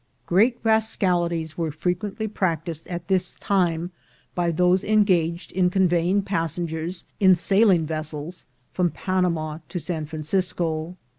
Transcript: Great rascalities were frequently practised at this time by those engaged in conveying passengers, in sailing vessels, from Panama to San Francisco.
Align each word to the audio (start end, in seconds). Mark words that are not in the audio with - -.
Great 0.25 0.57
rascalities 0.63 1.59
were 1.59 1.69
frequently 1.71 2.27
practised 2.27 2.87
at 2.87 3.07
this 3.07 3.35
time 3.35 3.91
by 4.33 4.49
those 4.49 4.83
engaged 4.83 5.51
in 5.51 5.69
conveying 5.69 6.23
passengers, 6.23 7.05
in 7.19 7.35
sailing 7.35 7.85
vessels, 7.85 8.47
from 8.73 8.89
Panama 8.89 9.59
to 9.69 9.77
San 9.79 10.07
Francisco. 10.07 10.97